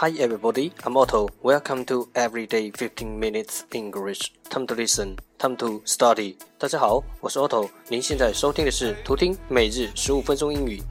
[0.00, 1.30] Hi everybody, I'm Otto.
[1.42, 4.30] Welcome to Everyday 15 Minutes English.
[4.50, 6.36] Time to listen, time to study.
[6.58, 7.70] 大家好，我是 Otto。
[7.88, 10.82] 您现在收听的是图听每日十五分钟英语。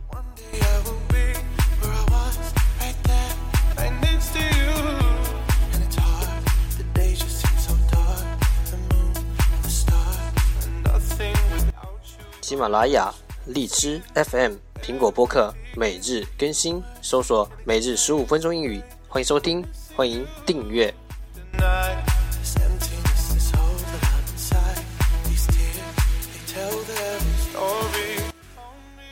[12.42, 13.14] 喜马拉雅、
[13.46, 18.82] 荔枝 FM、苹果播客每日更新，搜索“每日十五分钟英语”，
[19.16, 19.66] 欢迎收听，
[19.96, 20.94] 欢迎订阅。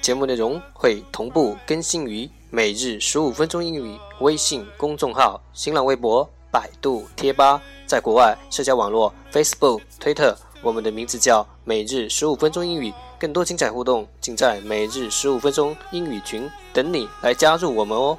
[0.02, 12.93] 节目内容会同步更新于“每日十五分钟英语”微信公众号、新浪微博、百度贴吧，在国外社交网络 Facebook、Twitter，我们的名字叫“每日十五分钟英语”。
[13.17, 18.17] 更多精彩互动，尽在每日十五分钟英语群等你来加入我们哦！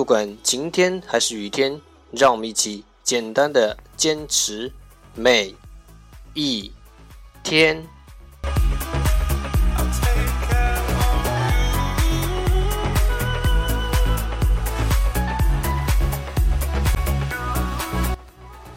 [0.00, 1.78] 不管晴天还是雨天，
[2.10, 4.72] 让我们一起简单的坚持
[5.14, 5.54] 每
[6.32, 6.72] 一
[7.42, 7.86] 天。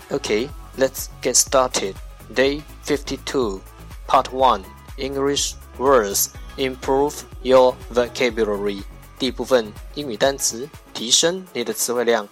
[0.10, 1.94] Okay, let's get started.
[2.36, 3.62] Day 52,
[4.10, 4.62] Part 1
[4.98, 8.84] English Words Improve Your Vocabulary.
[9.18, 12.28] 第一部分英语单词，提升你的词汇量。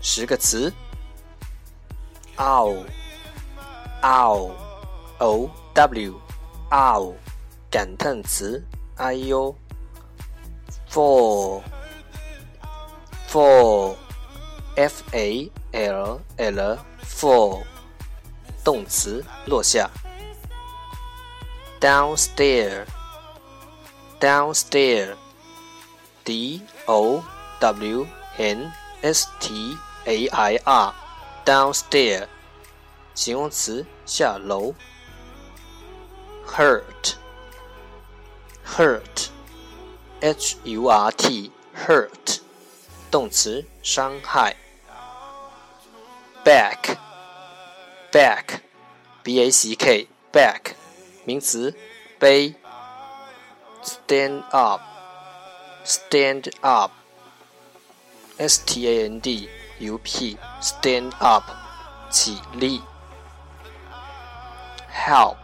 [0.00, 0.72] 十个词
[2.36, 2.80] ：ow，ow，o
[5.74, 7.14] w，ow，
[7.70, 8.62] 感叹词，
[8.96, 9.54] 哎呦。
[10.90, 11.62] fall
[13.28, 13.94] fall
[14.74, 17.62] f a l l fall
[18.64, 19.90] 动词落下
[21.79, 22.85] downstair
[24.19, 25.15] downstair
[26.23, 27.23] d o
[27.59, 28.07] w
[28.37, 28.71] n
[29.01, 30.93] s t a i r
[31.45, 32.27] downstair
[33.13, 34.73] 形容词下楼
[36.47, 37.15] hurt
[38.65, 39.27] hurt
[40.21, 42.39] h u r t hurt
[43.11, 44.55] 动词伤害。
[46.43, 46.97] back
[48.11, 48.59] back
[49.23, 50.73] b a c k back
[51.28, 51.74] 名词
[52.18, 52.54] 背。
[53.82, 54.80] stand up
[55.84, 56.90] stand up
[58.38, 59.46] s t a n d
[59.78, 61.44] u p stand up
[62.10, 62.80] 起立。
[64.90, 65.36] help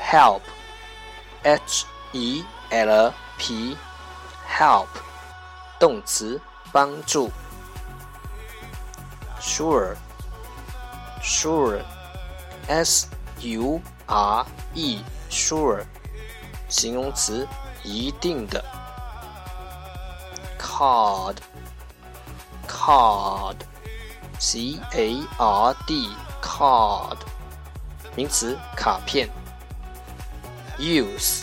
[0.00, 0.42] help
[1.42, 3.76] h e l P
[4.48, 4.88] help
[5.80, 6.40] 动词
[6.72, 7.30] 帮助
[9.40, 9.96] ，sure
[11.20, 11.82] sure
[12.68, 13.08] S
[13.40, 15.00] U R E
[15.30, 15.84] sure
[16.68, 17.46] 形容词
[17.84, 18.64] 一定的
[20.58, 21.36] ，card
[22.66, 23.56] card
[24.38, 26.10] C A R D
[26.42, 27.18] card
[28.14, 29.28] 名词卡片
[30.78, 31.42] ，use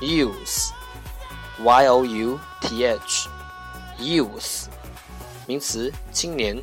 [0.00, 0.70] youth,
[1.62, 3.28] y o u t h,
[3.98, 4.66] youth，
[5.46, 6.62] 名词，青年。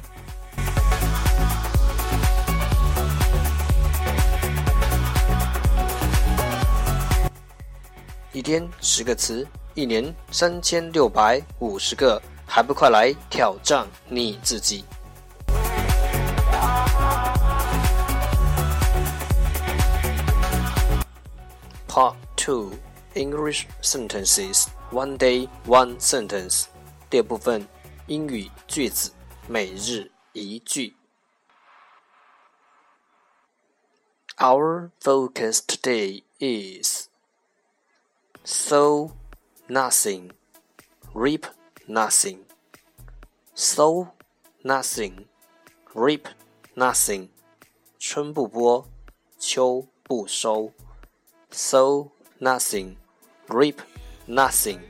[8.40, 14.86] 一天十个词，一年三千六百五十个，还不快来挑战你自己
[21.90, 22.72] ？Part Two。
[23.14, 26.68] English sentences one day one sentence
[27.10, 27.68] 第二部分
[28.08, 29.12] 英语句子
[29.48, 30.96] 每日一句。
[34.38, 36.98] Our focus today is
[38.48, 39.10] sow
[39.69, 40.31] nothing,
[41.13, 41.47] reap
[41.86, 42.39] nothing.
[43.54, 44.09] Sow
[44.63, 45.27] nothing,
[45.95, 46.27] reap
[46.75, 47.28] nothing.
[47.98, 48.86] 春不播，
[49.39, 50.72] 秋不收。
[51.51, 52.10] Sow
[52.41, 52.97] nothing,
[53.48, 53.78] reap
[54.27, 54.81] nothing.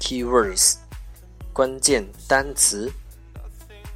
[0.00, 0.76] Keywords
[1.52, 2.90] 关键单词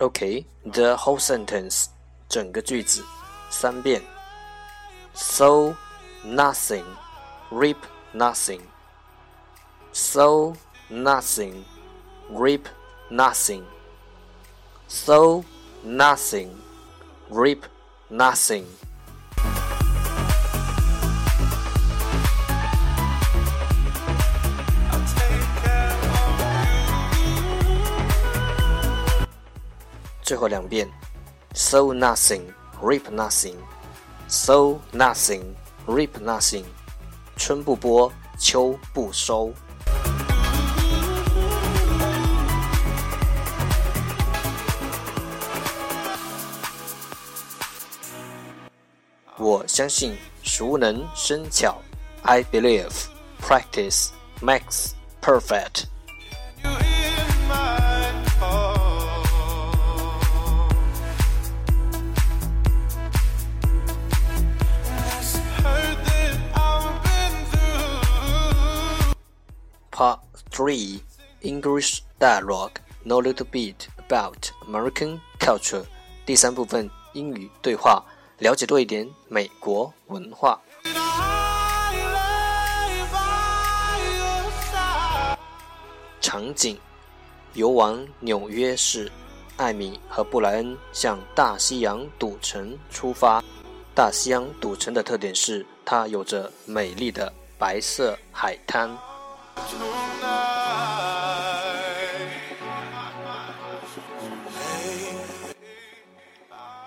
[0.00, 1.86] Okay, the whole sentence，
[2.28, 3.02] 整个句子，
[3.50, 4.02] 三遍。
[5.14, 5.74] So
[6.24, 6.84] nothing,
[7.50, 7.78] reap
[8.12, 8.60] nothing.
[9.92, 10.54] So
[10.90, 11.64] nothing,
[12.30, 12.66] reap
[13.10, 13.62] nothing.
[14.88, 15.44] So
[15.82, 16.50] nothing,
[17.30, 17.62] reap
[18.10, 18.66] nothing.
[30.30, 30.88] 最后两遍，
[31.54, 32.42] sow nothing,
[32.82, 33.56] reap nothing,
[34.28, 35.42] sow nothing,
[35.86, 36.64] reap nothing，
[37.36, 39.52] 春不播，秋不收。
[49.38, 51.80] 我相信熟能生巧，
[52.22, 52.90] I believe
[53.40, 54.08] practice
[54.40, 55.84] makes perfect。
[70.51, 70.99] Three
[71.41, 72.73] English dialogue,
[73.05, 75.85] know a little bit about American culture.
[76.25, 78.03] 第三部分英语对话，
[78.39, 80.59] 了解多一点美国文化。
[86.19, 86.77] 场景：
[87.53, 89.09] 游玩纽约市，
[89.55, 93.41] 艾米和布莱恩向大西洋赌城出发。
[93.95, 98.97] 大西洋赌城的特点是，它有着美丽的白色海滩。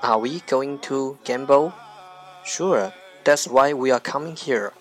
[0.03, 1.73] Are we going to gamble?
[2.45, 2.93] Sure,
[3.25, 4.73] that's why we are coming here.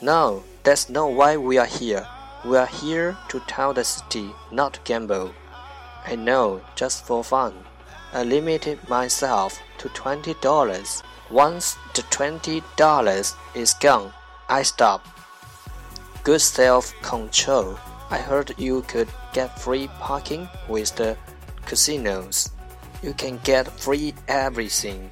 [0.00, 2.06] No, that's not why we are here.
[2.44, 5.34] We are here to tell the city not to gamble.
[6.06, 7.54] I know, just for fun.
[8.12, 11.02] I limited myself to twenty dollars.
[11.30, 14.12] Once the twenty dollars is gone,
[14.48, 15.06] I stop.
[16.24, 17.78] Good self-control.
[18.10, 21.18] I heard you could get free parking with the
[21.66, 22.50] casinos.
[23.02, 25.10] You can get free everything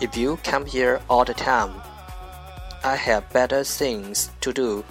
[0.00, 1.80] if you come here all the time.
[2.82, 4.84] I have better things to do.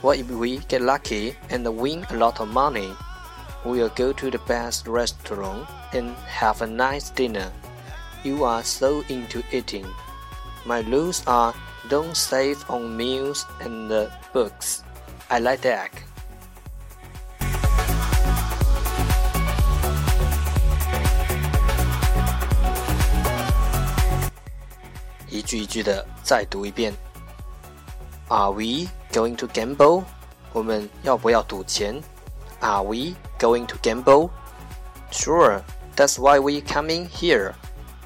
[0.00, 2.92] What if we get lucky and win a lot of money?
[3.64, 7.50] We'll go to the best restaurant and have a nice dinner.
[8.22, 9.86] You are so into eating.
[10.64, 11.52] My rules are
[11.88, 14.84] don't save on meals and uh, books.
[15.29, 15.89] I like that.
[25.29, 26.93] 一句一句的再读一遍。
[28.29, 30.03] Are we going to gamble？
[30.53, 32.01] 我们要不要赌钱？
[32.61, 34.29] Are we going to gamble?
[35.11, 35.61] Sure,
[35.95, 37.53] that's why we coming here.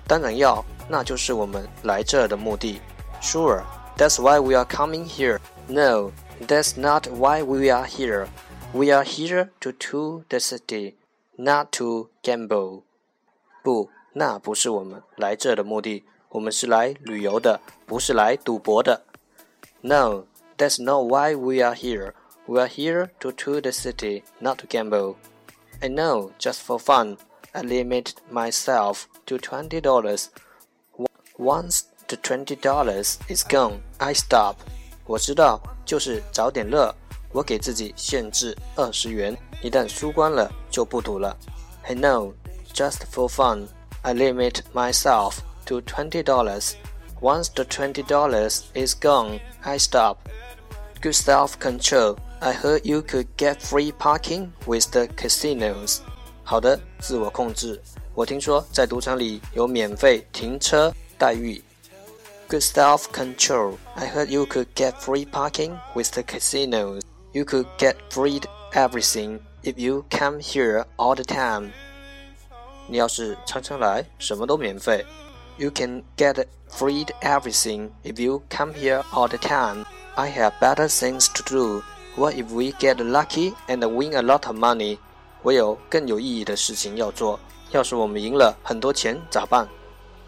[0.08, 2.82] 当然要，那就是我们来这儿的目的。
[3.22, 3.62] Sure,
[3.96, 5.40] that's why we are coming here.
[5.68, 6.12] No,
[6.46, 8.28] that's not why we are here.
[8.74, 10.96] We are here to tour the city,
[11.38, 12.84] not to gamble.
[13.64, 16.04] 不，那不是我们来这儿的目的。
[16.30, 19.04] 我们是来旅游的，不是来赌博的。
[19.82, 20.26] No,
[20.58, 22.14] that's not why we are here.
[22.46, 25.16] We are here to tour the city, not to gamble.
[25.82, 27.18] I know, just for fun,
[27.54, 30.30] I limited myself to twenty dollars.
[31.38, 34.58] Once the twenty dollars is gone, I stop.
[35.07, 36.95] 我知道，就是找点乐。
[37.33, 41.37] 我给自己限制二十元，一旦输光了就不赌了。
[41.83, 42.33] I know,
[42.73, 43.67] just for fun,
[44.03, 46.75] I limit myself to twenty dollars.
[47.21, 50.19] Once the twenty dollars is gone, I stop.
[51.03, 52.17] Good self-control.
[52.41, 55.99] I heard you could get free parking with the casinos.
[56.45, 57.81] 好的，自我控制。
[58.15, 61.63] 我听说在赌场里有免费停车待遇。
[62.50, 63.78] Good self-control.
[63.96, 67.04] I heard you could get free parking with the casinos.
[67.34, 68.42] You could get free
[68.74, 71.72] everything if you come here all the time.
[72.88, 75.06] 你要是常常来，什么都免费。
[75.58, 79.86] You can get free everything if you come here all the time.
[80.16, 81.84] I have better things to do.
[82.16, 84.98] What if we get lucky and win a lot of money?
[85.44, 87.40] 我有更有意义的事情要做。
[87.72, 89.68] 要是我们赢了很多钱咋办？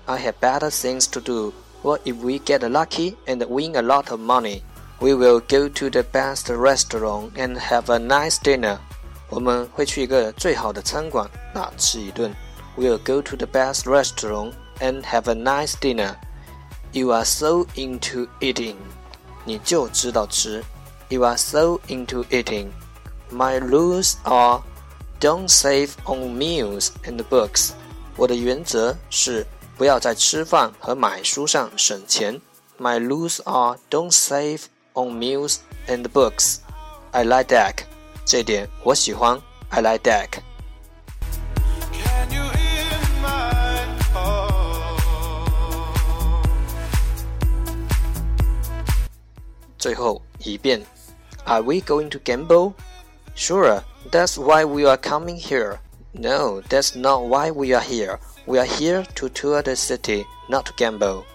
[0.05, 1.53] I have better things to do.
[1.83, 4.61] What if we get lucky and win a lot of money?
[4.99, 8.77] We will go to the best restaurant and have a nice dinner.
[9.29, 12.35] 我们会去一个最好的餐馆，那吃一顿。
[12.77, 16.15] We'll go to the best restaurant and have a nice dinner.
[16.91, 18.75] You are so into eating，
[19.45, 20.63] 你就知道吃。
[21.09, 22.67] You are so into eating.
[23.31, 24.61] My rules are
[25.19, 27.71] don't save on meals and books.
[28.17, 32.41] 我的原则是 不要在吃饭和买书上省钱。
[32.79, 36.57] My rules are don't save on meals and books.
[37.11, 37.83] I like that.
[38.25, 39.41] 这点我喜欢。
[39.69, 40.29] I like that.
[41.91, 44.51] Can you hear my call?
[49.77, 50.85] 最后一遍。
[51.45, 52.73] Are we going to gamble?
[53.35, 55.79] Sure, that's why we are coming here.
[56.13, 58.19] No, that's not why we are here.
[58.46, 61.26] We are here to tour the city, not to gamble.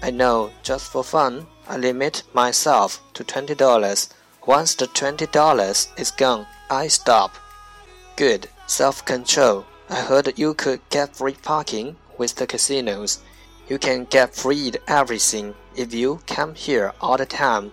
[0.00, 4.10] I know, just for fun, I limit myself to twenty dollars.
[4.46, 7.34] Once the twenty dollars is gone, I stop.
[8.16, 9.64] Good, self-control.
[9.90, 13.18] I heard you could get free parking with the casinos.
[13.68, 17.72] You can get free everything if you come here all the time.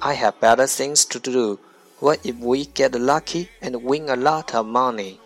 [0.00, 1.58] I have better things to do.
[2.00, 5.20] What if we get lucky and win a lot of money?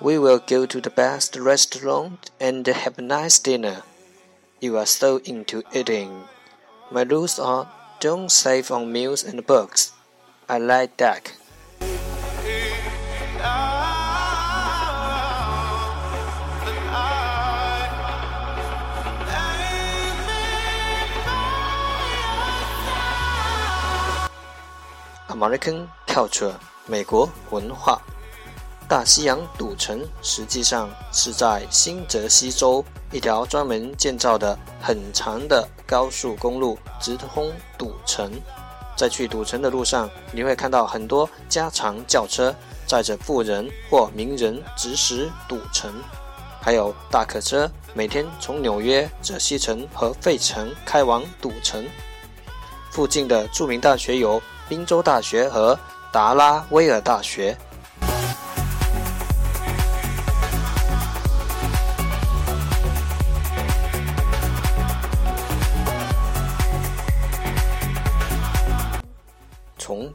[0.00, 3.82] We will go to the best restaurant and have a nice dinner.
[4.60, 6.24] You are so into eating.
[6.90, 7.70] My rules are
[8.00, 9.92] don't save on meals and books.
[10.48, 11.32] I like that.
[25.28, 26.54] American culture，
[26.86, 28.02] 美国文化。
[28.87, 38.31] 大西洋赌城实际上是在新泽西州一条专门建造的很长的高速公路，直通赌城。
[38.95, 42.53] 在去赌城的路上，你会看到很多加长轿车
[42.85, 45.91] 载着富人或名人直驶赌城，
[46.61, 51.83] 还有大客车每天从纽约、泽西城和费城开往赌城。
[52.91, 54.39] 附近的著名大学有
[54.69, 55.77] 宾州大学和
[56.11, 57.57] 达拉威尔大学。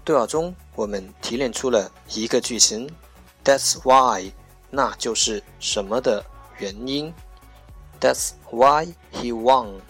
[0.04, 2.90] 对话中，我们提炼出了一个句型
[3.44, 4.32] ：That's why，
[4.70, 6.24] 那就是什么的
[6.58, 7.12] 原因
[8.00, 9.80] ；That's why he won，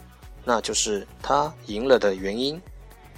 [0.44, 2.60] 那就是他赢了的原因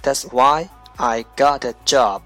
[0.02, 2.22] ；That's why I got a job，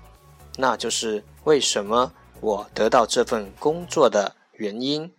[0.56, 5.12] 那就是为什么我得到这份工作的原因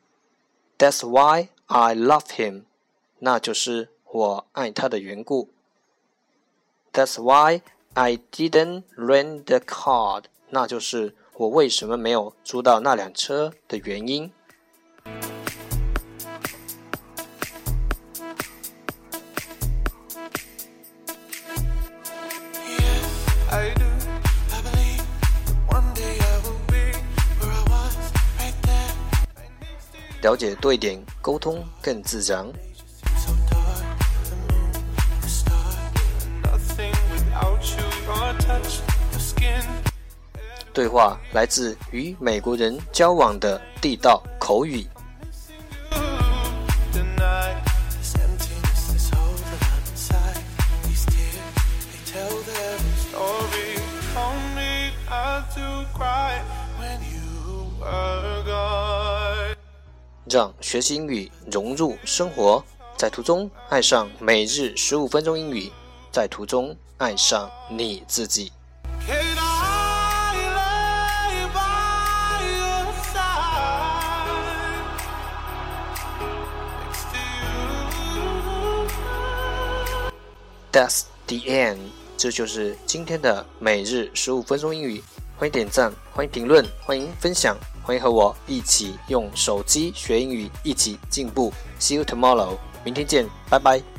[0.78, 2.64] ；That's why I love him，
[3.20, 5.50] 那就是我爱他的缘故
[6.92, 7.62] ；That's why
[8.00, 14.32] I didn't rent the car，那就是我为什么没有租到那辆车的原因。
[23.50, 23.86] I do.
[24.52, 25.02] I believe
[25.68, 26.94] one day I will be
[27.42, 27.96] where I was,
[28.38, 28.94] right there.
[30.22, 32.54] 了解多一点，沟通更自然。
[40.78, 44.86] 对话来自与美国人交往的地道口语。
[60.30, 62.64] 让学习英语融入生活，
[62.96, 65.72] 在途中爱上每日十五分钟英语，
[66.12, 68.52] 在途中爱上你自己。
[80.78, 81.80] That's the end。
[82.18, 85.04] 这就是今天的每日十五分钟英语。
[85.36, 91.52] 欢迎点赞，欢迎评论，欢迎分享，欢迎和我一起用手机学英语，一起进步。
[91.80, 92.60] See you tomorrow。
[92.84, 93.97] 明天见，拜拜。